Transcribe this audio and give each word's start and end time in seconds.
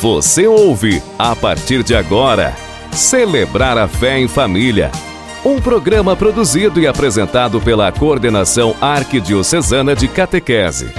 Você 0.00 0.46
ouve, 0.46 1.02
a 1.18 1.34
partir 1.34 1.82
de 1.82 1.94
agora, 1.94 2.54
Celebrar 2.92 3.78
a 3.78 3.88
Fé 3.88 4.18
em 4.18 4.28
Família. 4.28 4.92
Um 5.42 5.58
programa 5.58 6.14
produzido 6.14 6.78
e 6.78 6.86
apresentado 6.86 7.62
pela 7.62 7.90
Coordenação 7.90 8.74
Arquidiocesana 8.78 9.96
de 9.96 10.06
Catequese. 10.06 10.92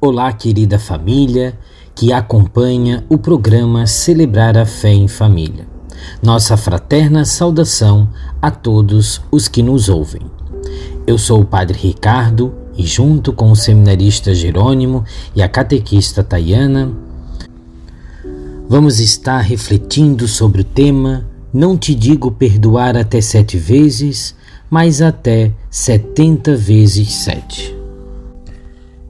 Olá, 0.00 0.32
querida 0.32 0.80
família 0.80 1.56
que 1.94 2.12
acompanha 2.12 3.06
o 3.08 3.16
programa 3.16 3.86
Celebrar 3.86 4.58
a 4.58 4.66
Fé 4.66 4.92
em 4.92 5.06
Família. 5.06 5.68
Nossa 6.20 6.56
fraterna 6.56 7.24
saudação 7.24 8.08
a 8.42 8.50
todos 8.50 9.22
os 9.30 9.46
que 9.46 9.62
nos 9.62 9.88
ouvem. 9.88 10.35
Eu 11.06 11.16
sou 11.18 11.40
o 11.42 11.44
Padre 11.44 11.78
Ricardo 11.78 12.52
e, 12.76 12.84
junto 12.84 13.32
com 13.32 13.52
o 13.52 13.56
seminarista 13.56 14.34
Jerônimo 14.34 15.04
e 15.36 15.42
a 15.42 15.48
catequista 15.48 16.24
Tayana, 16.24 16.92
vamos 18.68 18.98
estar 18.98 19.38
refletindo 19.38 20.26
sobre 20.26 20.62
o 20.62 20.64
tema 20.64 21.24
Não 21.52 21.78
te 21.78 21.94
digo 21.94 22.32
perdoar 22.32 22.96
até 22.96 23.20
sete 23.20 23.56
vezes, 23.56 24.34
mas 24.68 25.00
até 25.00 25.52
setenta 25.70 26.56
vezes 26.56 27.12
sete. 27.12 27.72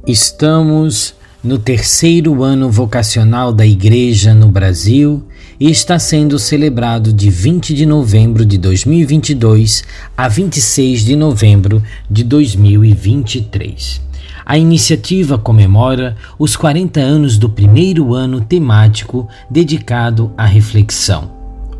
Estamos 0.07 1.16
no 1.47 1.59
terceiro 1.59 2.43
ano 2.43 2.69
vocacional 2.69 3.53
da 3.53 3.65
Igreja 3.65 4.35
no 4.35 4.49
Brasil 4.49 5.23
e 5.61 5.71
está 5.71 5.97
sendo 5.97 6.41
celebrado 6.41 7.13
de 7.13 7.31
20 7.31 7.73
de 7.73 7.87
novembro 7.87 8.45
de 8.45 8.59
2022 8.59 9.85
a 10.17 10.27
26 10.27 11.05
de 11.05 11.15
novembro 11.15 11.81
de 12.11 12.25
2023. 12.25 14.01
A 14.45 14.59
iniciativa 14.59 15.39
comemora 15.39 16.17
os 16.37 16.57
40 16.57 16.99
anos 16.99 17.39
do 17.39 17.49
primeiro 17.49 18.13
ano 18.13 18.41
temático 18.41 19.29
dedicado 19.49 20.33
à 20.37 20.45
reflexão, 20.45 21.31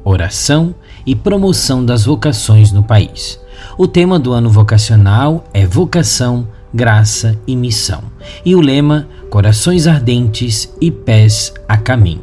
oração 0.05 0.77
e 1.05 1.17
promoção 1.17 1.85
das 1.85 2.05
vocações 2.05 2.71
no 2.71 2.85
país. 2.85 3.41
O 3.77 3.89
tema 3.89 4.17
do 4.17 4.33
ano 4.33 4.49
vocacional 4.49 5.45
é 5.53 5.67
Vocação, 5.67 6.47
Graça 6.77 7.39
e 7.47 7.57
Missão, 7.57 8.05
e 8.45 8.55
o 8.55 8.61
lema 8.61 9.09
Corações 9.31 9.87
Ardentes 9.87 10.71
e 10.79 10.91
Pés 10.91 11.55
a 11.67 11.79
Caminho. 11.79 12.21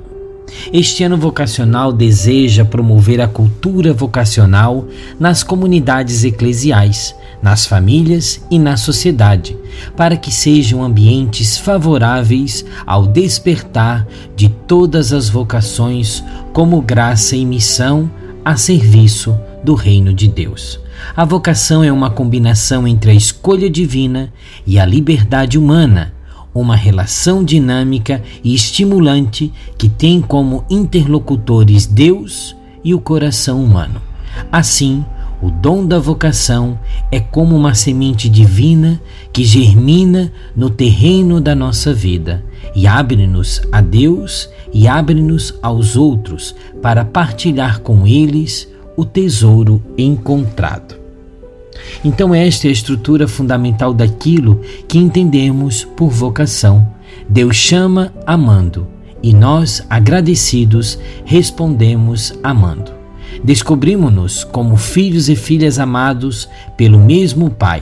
Este 0.71 1.03
ano 1.03 1.17
vocacional 1.17 1.91
deseja 1.91 2.63
promover 2.63 3.19
a 3.19 3.27
cultura 3.27 3.91
vocacional 3.91 4.87
nas 5.19 5.41
comunidades 5.41 6.23
eclesiais, 6.23 7.15
nas 7.41 7.65
famílias 7.65 8.45
e 8.51 8.59
na 8.59 8.77
sociedade, 8.77 9.57
para 9.97 10.15
que 10.15 10.31
sejam 10.31 10.83
ambientes 10.83 11.57
favoráveis 11.57 12.63
ao 12.85 13.07
despertar 13.07 14.07
de 14.35 14.49
todas 14.49 15.11
as 15.11 15.29
vocações 15.29 16.23
como 16.53 16.79
graça 16.79 17.35
e 17.35 17.43
missão 17.43 18.07
a 18.45 18.55
serviço 18.55 19.35
do 19.63 19.73
reino 19.73 20.13
de 20.13 20.27
Deus. 20.27 20.82
A 21.15 21.25
vocação 21.25 21.83
é 21.83 21.91
uma 21.91 22.09
combinação 22.09 22.87
entre 22.87 23.11
a 23.11 23.13
escolha 23.13 23.69
divina 23.69 24.31
e 24.65 24.79
a 24.79 24.85
liberdade 24.85 25.57
humana 25.57 26.13
uma 26.53 26.75
relação 26.75 27.43
dinâmica 27.43 28.21
e 28.43 28.53
estimulante 28.53 29.51
que 29.77 29.89
tem 29.89 30.21
como 30.21 30.63
interlocutores 30.69 31.85
Deus 31.85 32.55
e 32.83 32.93
o 32.93 32.99
coração 32.99 33.63
humano. 33.63 34.01
Assim, 34.51 35.03
o 35.41 35.49
dom 35.49 35.85
da 35.85 35.99
vocação 35.99 36.79
é 37.11 37.19
como 37.19 37.55
uma 37.55 37.73
semente 37.73 38.29
divina 38.29 39.01
que 39.31 39.43
germina 39.43 40.31
no 40.55 40.69
terreno 40.69 41.41
da 41.41 41.55
nossa 41.55 41.93
vida 41.93 42.43
e 42.75 42.87
abre-nos 42.87 43.61
a 43.71 43.81
Deus 43.81 44.49
e 44.73 44.87
abre-nos 44.87 45.53
aos 45.61 45.95
outros 45.95 46.55
para 46.81 47.03
partilhar 47.03 47.81
com 47.81 48.07
eles 48.07 48.72
o 48.95 49.05
tesouro 49.05 49.81
encontrado. 49.97 50.95
Então, 52.03 52.33
esta 52.33 52.67
é 52.67 52.69
a 52.69 52.73
estrutura 52.73 53.27
fundamental 53.27 53.93
daquilo 53.93 54.61
que 54.87 54.97
entendemos 54.97 55.83
por 55.83 56.09
vocação. 56.09 56.87
Deus 57.27 57.55
chama 57.55 58.13
amando 58.25 58.87
e 59.21 59.33
nós, 59.33 59.81
agradecidos, 59.89 60.99
respondemos 61.25 62.33
amando. 62.43 62.91
Descobrimos-nos 63.43 64.43
como 64.43 64.75
filhos 64.75 65.29
e 65.29 65.35
filhas 65.35 65.79
amados 65.79 66.47
pelo 66.77 66.99
mesmo 66.99 67.49
Pai 67.49 67.81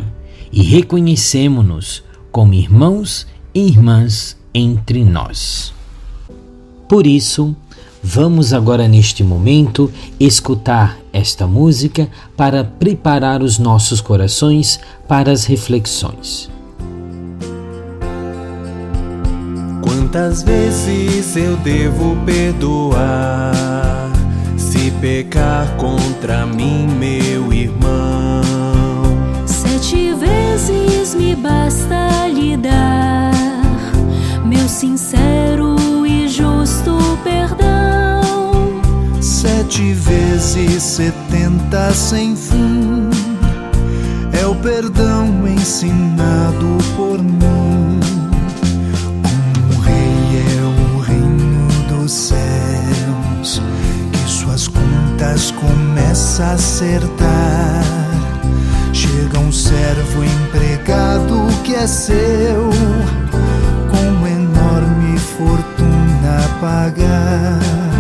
e 0.52 0.62
reconhecemos-nos 0.62 2.04
como 2.32 2.54
irmãos 2.54 3.28
e 3.54 3.68
irmãs 3.68 4.38
entre 4.54 5.04
nós. 5.04 5.74
Por 6.88 7.08
isso, 7.08 7.56
Vamos 8.04 8.52
agora, 8.52 8.88
neste 8.88 9.24
momento, 9.24 9.92
escutar 10.20 10.98
esta 11.14 11.46
música 11.46 12.10
para 12.36 12.64
preparar 12.64 13.44
os 13.44 13.60
nossos 13.60 14.02
corações 14.02 14.80
para 15.08 15.32
as 15.32 15.46
reflexões. 15.46 16.50
Quantas 19.84 20.42
vezes 20.42 21.36
eu 21.36 21.56
devo 21.58 22.18
perdoar 22.26 24.12
se 24.58 24.90
pecar 25.00 25.68
contra 25.78 26.46
mim, 26.48 26.88
meu 26.88 27.54
irmão? 27.54 28.42
Sete 29.46 30.12
vezes 30.16 31.14
me 31.14 31.36
basta 31.36 32.28
lhe 32.28 32.58
dar 32.58 33.32
meu 34.44 34.68
sincero 34.68 35.51
sete 39.82 39.94
vezes 39.94 40.84
setenta 40.84 41.92
sem 41.94 42.36
fim. 42.36 43.10
É 44.32 44.46
o 44.46 44.56
perdão 44.56 45.48
ensinado 45.48 46.78
por 46.96 47.22
mim. 47.22 48.00
Como 49.24 49.82
rei 49.82 50.44
é 50.48 50.62
o 50.62 51.00
reino 51.00 51.68
dos 51.90 52.12
céus, 52.12 53.62
que 54.12 54.30
suas 54.30 54.68
contas 54.68 55.52
começa 55.52 56.44
a 56.44 56.52
acertar. 56.54 57.84
Chega 58.94 59.40
um 59.40 59.52
servo 59.52 60.24
empregado 60.24 61.48
que 61.64 61.74
é 61.74 61.88
seu, 61.88 62.70
com 63.90 64.28
enorme 64.28 65.18
fortuna 65.18 66.46
a 66.46 66.60
pagar 66.60 67.91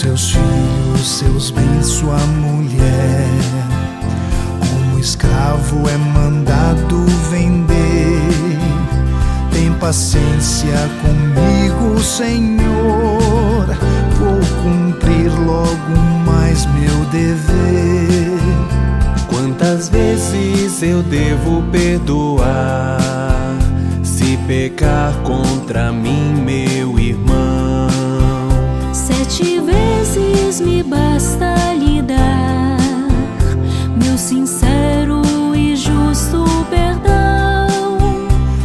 seus 0.00 0.30
filhos, 0.30 1.06
seus 1.06 1.50
bens, 1.50 1.86
sua 1.86 2.16
mulher. 2.16 3.28
Como 4.58 4.98
escravo 4.98 5.86
é 5.90 5.96
mandado 5.98 7.04
vender. 7.30 8.58
Tem 9.52 9.70
paciência 9.74 10.74
comigo, 11.02 12.00
Senhor. 12.00 13.66
Vou 14.18 14.40
cumprir 14.62 15.30
logo 15.38 15.98
mais 16.24 16.64
meu 16.64 17.04
dever. 17.10 18.38
Quantas 19.28 19.90
vezes 19.90 20.82
eu 20.82 21.02
devo 21.02 21.62
perdoar? 21.70 22.98
Se 24.02 24.38
pecar 24.46 25.12
contra 25.24 25.92
mim, 25.92 26.42
meu 26.42 26.98
irmão. 26.98 27.49
Vezes 29.70 30.40
vezes 30.50 30.60
me 30.60 30.82
basta 30.82 31.54
lhe 31.74 32.02
dar 32.02 32.76
meu 34.02 34.18
sincero 34.18 35.22
e 35.54 35.76
justo 35.76 36.44
perdão. 36.68 37.68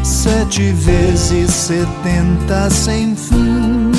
Sete 0.03 0.71
vezes 0.71 1.51
setenta 1.51 2.69
sem 2.71 3.15
fim 3.15 3.91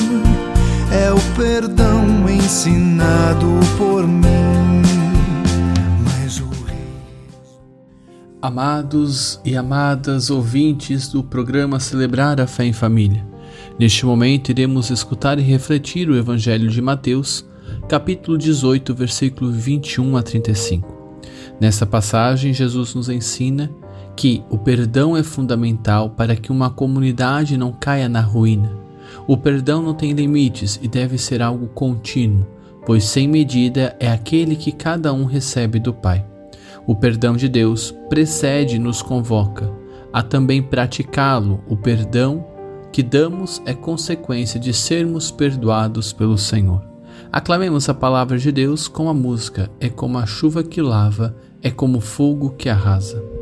é 0.91 1.13
o 1.13 1.37
perdão 1.37 2.29
ensinado 2.29 3.47
por 3.79 4.05
mim. 4.05 4.83
Mas 6.05 6.41
o 6.41 6.49
rei. 6.67 6.77
Amados 8.43 9.41
e 9.45 9.57
amadas 9.57 10.29
ouvintes 10.29 11.07
do 11.07 11.23
programa 11.23 11.79
Celebrar 11.79 12.41
a 12.41 12.49
Fé 12.49 12.65
em 12.65 12.73
Família. 12.73 13.36
Neste 13.79 14.07
momento, 14.07 14.49
iremos 14.49 14.89
escutar 14.89 15.39
e 15.39 15.43
refletir 15.43 16.09
o 16.09 16.17
Evangelho 16.17 16.71
de 16.71 16.81
Mateus, 16.81 17.45
capítulo 17.87 18.39
18, 18.39 18.95
versículo 18.95 19.53
21 19.53 20.17
a 20.17 20.23
35. 20.23 20.97
Nessa 21.61 21.85
passagem, 21.85 22.55
Jesus 22.55 22.95
nos 22.95 23.11
ensina 23.11 23.71
que 24.17 24.43
o 24.49 24.57
perdão 24.57 25.15
é 25.15 25.23
fundamental 25.23 26.09
para 26.09 26.35
que 26.35 26.51
uma 26.51 26.71
comunidade 26.71 27.59
não 27.59 27.71
caia 27.71 28.09
na 28.09 28.23
ruína. 28.23 28.73
O 29.27 29.37
perdão 29.37 29.83
não 29.83 29.93
tem 29.93 30.13
limites 30.13 30.81
e 30.83 30.89
deve 30.89 31.19
ser 31.19 31.43
algo 31.43 31.67
contínuo, 31.69 32.47
pois 32.87 33.05
sem 33.05 33.29
medida 33.29 33.95
é 34.01 34.11
aquele 34.11 34.57
que 34.57 34.73
cada 34.73 35.13
um 35.13 35.27
recebe 35.27 35.79
do 35.79 35.93
Pai. 35.93 36.25
O 36.87 36.95
perdão 36.95 37.37
de 37.37 37.47
Deus 37.47 37.95
precede 38.09 38.77
e 38.77 38.79
nos 38.79 39.03
convoca 39.03 39.71
a 40.11 40.23
também 40.23 40.63
praticá-lo. 40.63 41.61
O 41.69 41.77
perdão 41.77 42.56
que 42.97 43.03
damos 43.03 43.61
é 43.67 43.75
consequência 43.75 44.59
de 44.59 44.73
sermos 44.73 45.31
perdoados 45.31 46.15
pelo 46.15 46.39
Senhor. 46.39 46.83
Aclamemos 47.31 47.91
a 47.91 47.95
palavra 47.95 48.39
de 48.39 48.51
Deus 48.51 48.89
com 48.89 49.11
a 49.11 49.13
música 49.13 49.71
É 49.79 49.91
como 49.91 50.17
a 50.17 50.25
chuva 50.25 50.63
que 50.63 50.81
lava, 50.81 51.37
é 51.63 51.71
como 51.71 51.99
o 51.99 52.01
fogo 52.01 52.55
que 52.57 52.71
arrasa. 52.71 53.36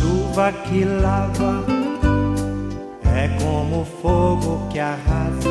Chuva 0.00 0.50
que 0.64 0.84
lava, 0.84 1.62
é 3.04 3.28
como 3.42 3.84
fogo 3.84 4.66
que 4.70 4.78
arrasa. 4.78 5.50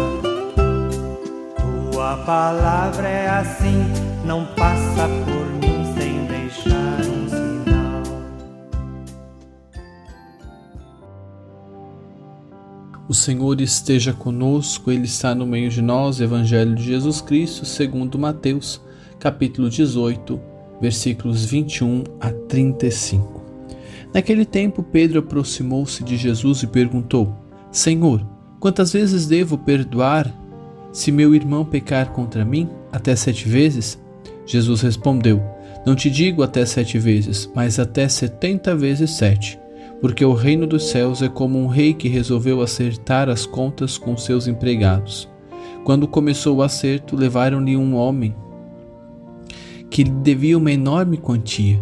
Tua 1.92 2.18
palavra 2.26 3.08
é 3.08 3.30
assim, 3.30 3.86
não 4.26 4.46
passa 4.56 5.08
por 5.26 5.46
mim 5.62 5.86
sem 5.96 6.26
deixar 6.26 7.00
um 7.02 7.30
sinal. 7.30 8.04
O 13.08 13.14
Senhor 13.14 13.62
esteja 13.62 14.14
conosco, 14.14 14.92
Ele 14.92 15.06
está 15.06 15.36
no 15.36 15.46
meio 15.46 15.70
de 15.70 15.82
nós. 15.82 16.20
Evangelho 16.20 16.74
de 16.74 16.84
Jesus 16.84 17.22
Cristo, 17.22 17.66
segundo 17.66 18.18
Mateus, 18.18 18.82
capítulo 19.20 19.70
18, 19.70 20.40
versículos 20.82 21.46
21 21.46 22.04
a 22.20 22.32
35. 22.32 23.39
Naquele 24.14 24.46
tempo, 24.46 24.82
Pedro 24.82 25.20
aproximou-se 25.20 26.04
de 26.04 26.18
Jesus 26.18 26.64
e 26.64 26.68
perguntou: 26.68 27.36
Senhor, 27.72 28.26
quantas 28.60 28.94
vezes 28.94 29.28
devo 29.28 29.58
perdoar 29.58 30.34
se 30.92 31.12
meu 31.12 31.36
irmão 31.36 31.64
pecar 31.64 32.12
contra 32.12 32.44
mim? 32.44 32.70
Até 32.92 33.16
sete 33.16 33.48
vezes? 33.48 34.00
Jesus 34.46 34.82
respondeu: 34.82 35.42
Não 35.86 35.96
te 35.96 36.10
digo 36.10 36.42
até 36.42 36.66
sete 36.66 36.98
vezes, 36.98 37.50
mas 37.54 37.78
até 37.80 38.08
setenta 38.08 38.76
vezes 38.76 39.12
sete. 39.12 39.60
Porque 40.02 40.24
o 40.24 40.34
reino 40.34 40.66
dos 40.66 40.90
céus 40.90 41.22
é 41.22 41.28
como 41.28 41.60
um 41.60 41.68
rei 41.68 41.94
que 41.94 42.08
resolveu 42.08 42.62
acertar 42.62 43.30
as 43.30 43.46
contas 43.46 43.98
com 43.98 44.16
seus 44.16 44.48
empregados. 44.48 45.30
Quando 45.84 46.08
começou 46.08 46.58
o 46.58 46.62
acerto, 46.62 47.16
levaram-lhe 47.16 47.76
um 47.76 47.96
homem 47.96 48.34
que 49.90 50.04
lhe 50.04 50.10
devia 50.10 50.58
uma 50.58 50.72
enorme 50.72 51.18
quantia. 51.18 51.82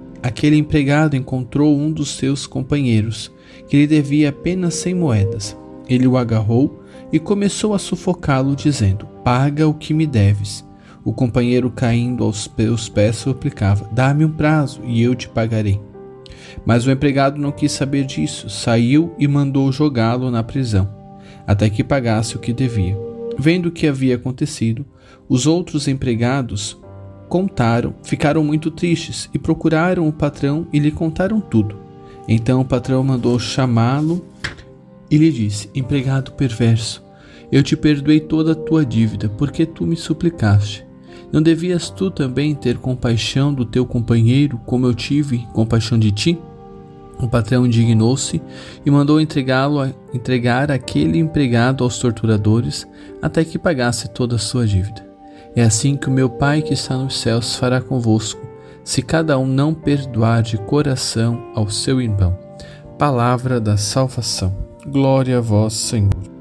aquele 0.21 0.57
empregado 0.57 1.15
encontrou 1.15 1.77
um 1.77 1.91
dos 1.91 2.15
seus 2.15 2.45
companheiros 2.45 3.31
que 3.67 3.77
lhe 3.77 3.87
devia 3.87 4.29
apenas 4.29 4.75
cem 4.75 4.93
moedas. 4.93 5.57
Ele 5.87 6.07
o 6.07 6.17
agarrou 6.17 6.81
e 7.11 7.19
começou 7.19 7.73
a 7.73 7.79
sufocá-lo, 7.79 8.55
dizendo: 8.55 9.05
Paga 9.23 9.67
o 9.67 9.73
que 9.73 9.93
me 9.93 10.05
deves. 10.05 10.65
O 11.03 11.11
companheiro, 11.11 11.71
caindo 11.71 12.23
aos 12.23 12.47
pés, 12.47 13.15
suplicava: 13.15 13.89
Dá-me 13.91 14.25
um 14.25 14.31
prazo 14.31 14.81
e 14.85 15.01
eu 15.01 15.15
te 15.15 15.27
pagarei. 15.27 15.79
Mas 16.65 16.85
o 16.85 16.91
empregado 16.91 17.39
não 17.39 17.51
quis 17.51 17.71
saber 17.71 18.05
disso, 18.05 18.49
saiu 18.49 19.15
e 19.17 19.27
mandou 19.27 19.71
jogá-lo 19.71 20.29
na 20.29 20.43
prisão, 20.43 20.89
até 21.47 21.69
que 21.69 21.83
pagasse 21.83 22.35
o 22.35 22.39
que 22.39 22.53
devia. 22.53 22.97
Vendo 23.37 23.67
o 23.67 23.71
que 23.71 23.87
havia 23.87 24.15
acontecido, 24.15 24.85
os 25.27 25.47
outros 25.47 25.87
empregados 25.87 26.77
contaram, 27.31 27.95
ficaram 28.03 28.43
muito 28.43 28.69
tristes 28.69 29.29
e 29.33 29.39
procuraram 29.39 30.05
o 30.05 30.11
patrão 30.11 30.67
e 30.73 30.77
lhe 30.77 30.91
contaram 30.91 31.39
tudo. 31.39 31.77
Então 32.27 32.59
o 32.59 32.65
patrão 32.65 33.01
mandou 33.01 33.39
chamá-lo 33.39 34.25
e 35.09 35.17
lhe 35.17 35.31
disse: 35.31 35.69
Empregado 35.73 36.33
perverso, 36.33 37.01
eu 37.49 37.63
te 37.63 37.77
perdoei 37.77 38.19
toda 38.19 38.51
a 38.51 38.55
tua 38.55 38.85
dívida, 38.85 39.29
porque 39.29 39.65
tu 39.65 39.87
me 39.87 39.95
suplicaste. 39.95 40.85
Não 41.31 41.41
devias 41.41 41.89
tu 41.89 42.11
também 42.11 42.53
ter 42.53 42.77
compaixão 42.77 43.53
do 43.53 43.63
teu 43.63 43.85
companheiro, 43.85 44.59
como 44.65 44.85
eu 44.85 44.93
tive 44.93 45.47
compaixão 45.53 45.97
de 45.97 46.11
ti? 46.11 46.37
O 47.17 47.29
patrão 47.29 47.65
indignou-se 47.65 48.41
e 48.85 48.91
mandou 48.91 49.21
entregá-lo 49.21 49.93
entregar 50.13 50.69
aquele 50.69 51.17
empregado 51.17 51.81
aos 51.81 51.97
torturadores 51.97 52.85
até 53.21 53.45
que 53.45 53.57
pagasse 53.57 54.09
toda 54.09 54.35
a 54.35 54.39
sua 54.39 54.67
dívida. 54.67 55.10
É 55.55 55.63
assim 55.63 55.97
que 55.97 56.07
o 56.07 56.11
meu 56.11 56.29
Pai 56.29 56.61
que 56.61 56.73
está 56.73 56.97
nos 56.97 57.19
céus 57.19 57.55
fará 57.55 57.81
convosco 57.81 58.51
se 58.83 59.01
cada 59.01 59.37
um 59.37 59.45
não 59.45 59.73
perdoar 59.73 60.41
de 60.41 60.57
coração 60.57 61.51
ao 61.53 61.69
seu 61.69 62.01
irmão. 62.01 62.37
Palavra 62.97 63.59
da 63.59 63.77
salvação. 63.77 64.55
Glória 64.87 65.37
a 65.37 65.41
vós, 65.41 65.73
Senhor. 65.73 66.31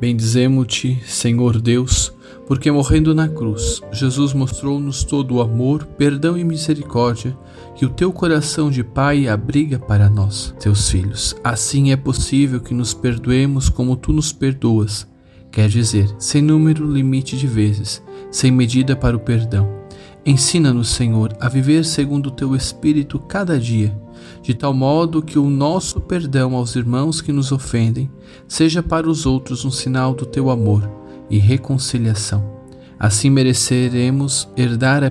Bendizemo-te, 0.00 0.98
Senhor 1.04 1.60
Deus, 1.60 2.12
porque 2.46 2.70
morrendo 2.70 3.14
na 3.14 3.28
cruz, 3.28 3.82
Jesus 3.92 4.32
mostrou-nos 4.32 5.04
todo 5.04 5.34
o 5.34 5.40
amor, 5.42 5.84
perdão 5.84 6.38
e 6.38 6.44
misericórdia 6.44 7.36
que 7.74 7.84
o 7.84 7.90
teu 7.90 8.10
coração 8.12 8.70
de 8.70 8.82
Pai 8.82 9.28
abriga 9.28 9.78
para 9.78 10.08
nós, 10.08 10.54
teus 10.58 10.88
filhos. 10.88 11.36
Assim 11.44 11.92
é 11.92 11.96
possível 11.96 12.60
que 12.60 12.72
nos 12.72 12.94
perdoemos 12.94 13.68
como 13.68 13.94
tu 13.94 14.12
nos 14.12 14.32
perdoas, 14.32 15.06
quer 15.50 15.68
dizer, 15.68 16.08
sem 16.18 16.42
número 16.42 16.90
limite 16.90 17.36
de 17.36 17.46
vezes, 17.46 18.02
sem 18.30 18.50
medida 18.50 18.94
para 18.94 19.16
o 19.16 19.20
perdão 19.20 19.80
Ensina-nos, 20.24 20.90
Senhor, 20.90 21.34
a 21.40 21.48
viver 21.48 21.84
segundo 21.84 22.26
o 22.26 22.30
teu 22.30 22.54
Espírito 22.54 23.18
cada 23.18 23.58
dia, 23.58 23.96
de 24.42 24.52
tal 24.52 24.74
modo 24.74 25.22
que 25.22 25.38
o 25.38 25.48
nosso 25.48 25.98
perdão 25.98 26.54
aos 26.54 26.76
irmãos 26.76 27.22
que 27.22 27.32
nos 27.32 27.50
ofendem 27.52 28.10
seja 28.46 28.82
para 28.82 29.08
os 29.08 29.24
outros 29.24 29.64
um 29.64 29.70
sinal 29.70 30.12
do 30.12 30.26
teu 30.26 30.50
amor 30.50 30.88
e 31.30 31.38
reconciliação. 31.38 32.60
Assim 32.98 33.30
mereceremos 33.30 34.46
herdar 34.54 35.02
a 35.02 35.10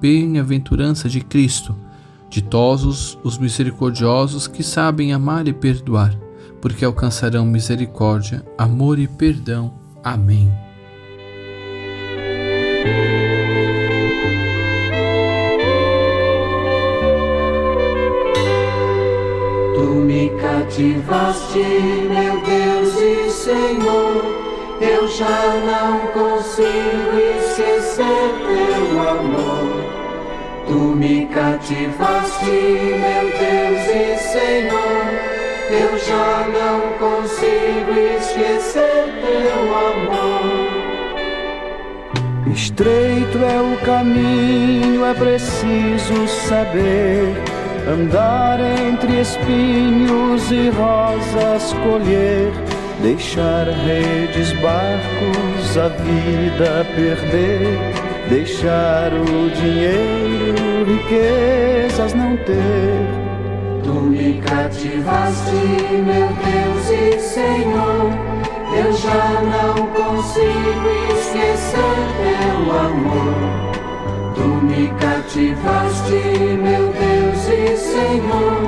bem-aventurança 0.00 1.08
de 1.08 1.20
Cristo, 1.20 1.76
ditosos 2.28 3.16
os 3.22 3.38
misericordiosos 3.38 4.48
que 4.48 4.64
sabem 4.64 5.12
amar 5.12 5.46
e 5.46 5.52
perdoar, 5.52 6.18
porque 6.64 6.82
alcançarão 6.82 7.44
misericórdia, 7.44 8.42
amor 8.56 8.98
e 8.98 9.06
perdão. 9.06 9.74
Amém. 10.02 10.50
cativaste, 20.40 21.58
meu 21.58 22.40
Deus 22.40 22.96
e 22.96 23.30
Senhor. 23.30 24.24
Eu 24.80 25.06
já 25.06 25.52
não 25.66 25.98
consigo 26.12 27.18
esquecer 27.40 28.32
teu 28.40 29.08
amor. 29.10 29.84
Tu 30.66 30.78
me 30.96 31.26
cativaste, 31.26 32.46
meu 32.46 33.30
Deus 33.38 33.86
e 33.86 34.18
Senhor. 34.18 35.33
Eu 35.70 35.98
já 35.98 36.46
não 36.52 36.80
consigo 36.98 37.92
esquecer 38.18 39.04
teu 39.20 39.60
amor. 39.74 40.84
Estreito 42.52 43.38
é 43.38 43.60
o 43.60 43.76
caminho, 43.84 45.04
é 45.04 45.14
preciso 45.14 46.28
saber 46.46 47.34
andar 47.88 48.60
entre 48.60 49.20
espinhos 49.20 50.50
e 50.50 50.68
rosas 50.70 51.72
colher, 51.82 52.52
deixar 53.02 53.66
redes, 53.66 54.52
barcos, 54.60 55.78
a 55.78 55.88
vida 55.88 56.86
perder, 56.94 57.78
deixar 58.28 59.12
o 59.12 59.50
dinheiro, 59.50 60.84
riquezas 60.86 62.14
não 62.14 62.36
ter. 62.36 63.23
Me 64.24 64.40
cativaste, 64.40 65.52
meu 65.52 66.28
Deus 66.32 66.88
e 66.88 67.20
Senhor. 67.20 68.08
Eu 68.74 68.90
já 68.94 69.42
não 69.42 69.74
consigo 69.88 70.88
esquecer 71.12 71.94
teu 72.16 72.58
amor. 72.72 73.34
Tu 74.34 74.46
me 74.64 74.88
cativaste, 74.98 76.22
meu 76.56 76.90
Deus 76.90 77.42
e 77.48 77.76
Senhor. 77.76 78.62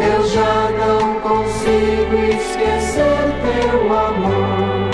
Eu 0.00 0.26
já 0.30 0.70
não 0.78 1.20
consigo 1.20 2.16
esquecer 2.34 3.26
teu 3.44 3.92
amor. 3.98 4.90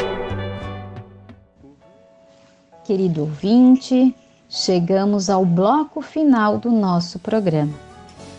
Querido 2.82 3.20
ouvinte, 3.20 4.12
chegamos 4.48 5.30
ao 5.30 5.46
bloco 5.46 6.00
final 6.02 6.58
do 6.58 6.72
nosso 6.72 7.20
programa. 7.20 7.91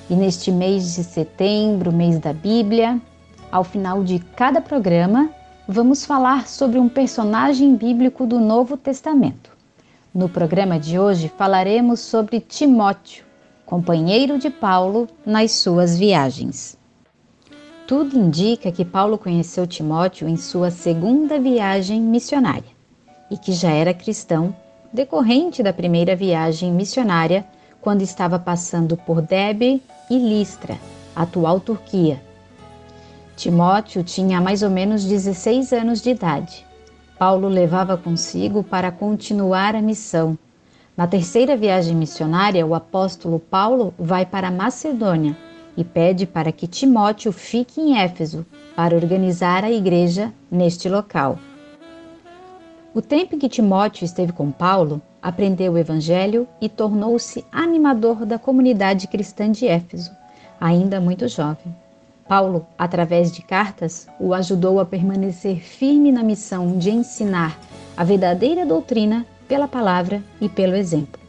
E 0.10 0.16
neste 0.16 0.52
mês 0.52 0.96
de 0.96 1.04
setembro, 1.04 1.92
mês 1.92 2.20
da 2.20 2.34
Bíblia, 2.34 3.00
ao 3.50 3.64
final 3.64 4.04
de 4.04 4.20
cada 4.20 4.60
programa, 4.60 5.30
vamos 5.68 6.06
falar 6.06 6.48
sobre 6.48 6.78
um 6.78 6.90
personagem 6.90 7.76
bíblico 7.76 8.26
do 8.26 8.40
Novo 8.40 8.76
Testamento. 8.76 9.52
No 10.14 10.28
programa 10.28 10.78
de 10.78 11.00
hoje 11.00 11.32
falaremos 11.38 12.02
sobre 12.02 12.42
Timóteo, 12.42 13.24
companheiro 13.66 14.38
de 14.38 14.50
Paulo 14.50 15.08
nas 15.26 15.52
suas 15.52 15.98
viagens. 15.98 16.78
Tudo 17.88 18.18
indica 18.18 18.72
que 18.72 18.84
Paulo 18.84 19.18
conheceu 19.18 19.66
Timóteo 19.66 20.28
em 20.28 20.36
sua 20.36 20.70
segunda 20.70 21.40
viagem 21.40 22.02
missionária 22.02 22.74
e 23.32 23.38
que 23.38 23.54
já 23.54 23.72
era 23.72 23.94
cristão 23.94 24.56
decorrente 24.92 25.64
da 25.64 25.74
primeira 25.74 26.16
viagem 26.16 26.72
missionária 26.72 27.46
quando 27.84 28.02
estava 28.02 28.40
passando 28.40 28.96
por 28.96 29.22
Debe 29.22 29.84
e 30.10 30.18
Listra, 30.18 30.78
atual 31.14 31.60
Turquia. 31.60 32.20
Timóteo 33.36 34.04
tinha 34.04 34.40
mais 34.40 34.64
ou 34.64 34.70
menos 34.70 35.04
16 35.04 35.74
anos 35.74 36.02
de 36.02 36.12
idade. 36.12 36.66
Paulo 37.20 37.48
levava 37.50 37.98
consigo 37.98 38.64
para 38.64 38.92
continuar 38.92 39.76
a 39.76 39.82
missão. 39.82 40.38
Na 40.96 41.08
terceira 41.08 41.58
viagem 41.58 41.96
missionária, 41.96 42.66
o 42.66 42.74
apóstolo 42.74 43.38
Paulo 43.38 43.94
vai 44.00 44.26
para 44.26 44.50
Macedônia 44.50 45.36
e 45.76 45.84
pede 45.84 46.26
para 46.26 46.52
que 46.52 46.68
Timóteo 46.68 47.32
fique 47.32 47.82
em 47.82 47.98
Éfeso 47.98 48.46
para 48.76 48.96
organizar 48.96 49.64
a 49.64 49.72
igreja 49.72 50.32
neste 50.50 50.88
local. 50.88 51.38
O 52.96 53.02
tempo 53.02 53.36
em 53.36 53.40
que 53.40 53.50
Timóteo 53.50 54.06
esteve 54.06 54.32
com 54.32 54.52
Paulo, 54.52 55.02
aprendeu 55.20 55.74
o 55.74 55.78
Evangelho 55.80 56.48
e 56.62 56.70
tornou-se 56.70 57.44
animador 57.52 58.24
da 58.24 58.38
comunidade 58.38 59.08
cristã 59.08 59.52
de 59.52 59.66
Éfeso, 59.66 60.12
ainda 60.62 61.02
muito 61.02 61.28
jovem. 61.28 61.76
Paulo, 62.28 62.68
através 62.78 63.32
de 63.32 63.42
cartas, 63.42 64.08
o 64.20 64.32
ajudou 64.32 64.80
a 64.80 64.86
permanecer 64.86 65.58
firme 65.58 66.12
na 66.12 66.22
missão 66.22 66.78
de 66.78 66.92
ensinar 66.92 67.60
a 67.98 68.04
verdadeira 68.04 68.64
doutrina 68.64 69.26
pela 69.48 69.68
palavra 69.68 70.24
e 70.40 70.48
pelo 70.48 70.76
exemplo. 70.76 71.20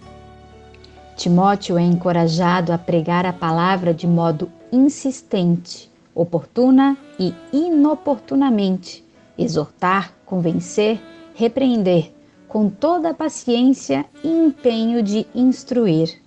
Timóteo 1.16 1.78
é 1.78 1.83
encorajado 1.83 2.75
a 2.75 2.78
pregar 2.78 3.25
a 3.25 3.33
palavra 3.33 3.94
de 3.94 4.06
modo 4.06 4.52
insistente, 4.71 5.90
oportuna 6.14 6.94
e 7.18 7.33
inoportunamente, 7.54 9.02
exortar, 9.38 10.12
convencer 10.26 11.00
repreender 11.35 12.12
com 12.49 12.71
toda 12.71 13.11
a 13.11 13.14
paciência 13.14 14.05
e 14.23 14.29
empenho 14.29 15.03
de 15.03 15.26
instruir. 15.35 16.21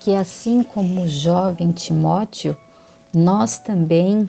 Que 0.00 0.14
assim 0.14 0.62
como 0.62 1.02
o 1.02 1.08
jovem 1.08 1.70
Timóteo, 1.70 2.56
nós 3.14 3.58
também 3.58 4.28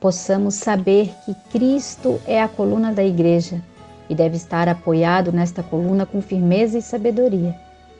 possamos 0.00 0.56
saber 0.56 1.14
que 1.24 1.34
Cristo 1.52 2.20
é 2.26 2.42
a 2.42 2.48
coluna 2.48 2.92
da 2.92 3.04
igreja 3.04 3.62
e 4.08 4.14
deve 4.14 4.36
estar 4.36 4.68
apoiado 4.68 5.30
nesta 5.30 5.62
coluna 5.62 6.04
com 6.04 6.20
firmeza 6.20 6.76
e 6.76 6.82
sabedoria, 6.82 7.54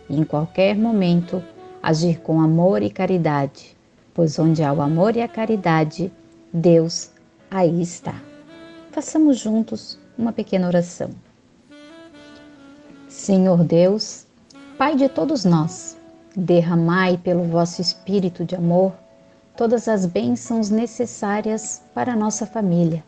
e 0.09 0.19
em 0.19 0.25
qualquer 0.25 0.75
momento 0.75 1.41
agir 1.81 2.19
com 2.19 2.41
amor 2.41 2.83
e 2.83 2.91
caridade, 2.91 3.77
pois 4.13 4.37
onde 4.37 4.65
há 4.65 4.73
o 4.73 4.83
amor 4.83 5.15
e 5.15 5.23
a 5.23 5.29
caridade, 5.29 6.13
Deus 6.53 7.13
aí 7.49 7.81
está. 7.81 8.15
Façamos 8.91 9.39
juntos 9.39 10.00
uma 10.21 10.33
pequena 10.33 10.67
oração. 10.67 11.11
Senhor 13.09 13.65
Deus, 13.65 14.27
Pai 14.77 14.97
de 14.97 15.09
todos 15.09 15.45
nós, 15.45 15.97
derramai 16.35 17.19
pelo 17.19 17.45
vosso 17.45 17.83
Espírito 17.83 18.45
de 18.45 18.55
amor 18.55 18.93
todas 19.57 19.89
as 19.89 20.07
bênçãos 20.07 20.71
necessárias 20.71 21.83
para 21.93 22.13
a 22.13 22.17
nossa 22.17 22.47
família, 22.47 23.05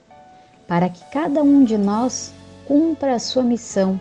para 0.69 0.88
que 0.88 1.02
cada 1.11 1.42
um 1.42 1.64
de 1.64 1.78
nós 1.78 2.33
cumpra 2.66 3.14
a 3.14 3.19
sua 3.19 3.42
missão, 3.42 3.99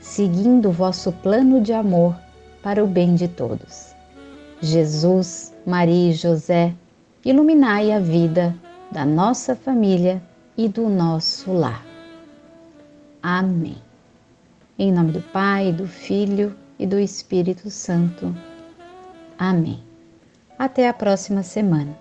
seguindo 0.00 0.70
o 0.70 0.72
vosso 0.72 1.12
plano 1.12 1.60
de 1.60 1.72
amor 1.72 2.16
para 2.62 2.82
o 2.82 2.86
bem 2.86 3.14
de 3.14 3.28
todos. 3.28 3.94
Jesus, 4.60 5.54
Maria 5.64 6.10
e 6.10 6.14
José, 6.14 6.74
iluminai 7.24 7.92
a 7.92 8.00
vida 8.00 8.54
da 8.90 9.04
nossa 9.04 9.54
família 9.54 10.20
e 10.56 10.68
do 10.68 10.88
nosso 10.88 11.52
lar. 11.52 11.93
Amém. 13.24 13.78
Em 14.78 14.92
nome 14.92 15.12
do 15.12 15.22
Pai, 15.22 15.72
do 15.72 15.88
Filho 15.88 16.54
e 16.78 16.86
do 16.86 17.00
Espírito 17.00 17.70
Santo. 17.70 18.36
Amém. 19.38 19.82
Até 20.58 20.90
a 20.90 20.92
próxima 20.92 21.42
semana. 21.42 21.96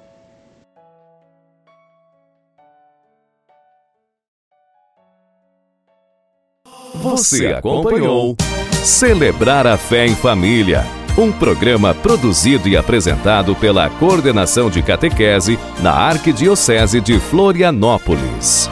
Você 6.95 7.47
acompanhou 7.47 8.35
Celebrar 8.83 9.65
a 9.65 9.77
Fé 9.77 10.05
em 10.05 10.15
Família, 10.15 10.83
um 11.17 11.31
programa 11.31 11.95
produzido 11.95 12.67
e 12.67 12.75
apresentado 12.75 13.55
pela 13.55 13.89
Coordenação 13.89 14.69
de 14.69 14.83
Catequese 14.83 15.57
na 15.81 15.93
Arquidiocese 15.93 16.99
de 16.99 17.17
Florianópolis. 17.17 18.69